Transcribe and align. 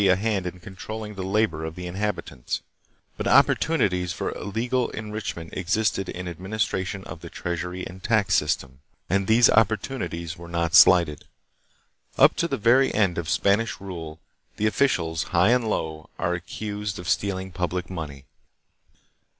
a 0.09 0.15
hand 0.15 0.47
in 0.47 0.59
controlling 0.59 1.13
the 1.13 1.21
labor 1.21 1.63
of 1.63 1.75
the 1.75 1.85
inhabitants; 1.85 2.61
but 3.17 3.27
opportunities 3.27 4.11
for 4.11 4.31
illegal 4.31 4.89
enrichment 4.89 5.53
existed 5.55 6.09
in 6.09 6.25
the 6.25 6.31
ad 6.31 6.39
ministration 6.39 7.03
of 7.03 7.19
the 7.21 7.29
treasury 7.29 7.85
and 7.85 8.01
tax 8.03 8.33
system, 8.33 8.79
and 9.11 9.27
these 9.27 9.47
opportunities 9.51 10.35
were 10.35 10.47
not 10.47 10.73
slighted. 10.73 11.25
Up 12.17 12.35
to 12.37 12.47
the 12.47 12.57
very 12.57 12.91
end 12.95 13.19
of 13.19 13.29
Spanish 13.29 13.79
rule 13.79 14.19
the 14.57 14.65
officials, 14.65 15.25
high 15.37 15.49
and 15.49 15.69
low, 15.69 16.09
are 16.17 16.33
accused 16.33 16.97
of 16.97 17.07
stealing 17.07 17.51
public 17.51 17.87
money. 17.87 18.25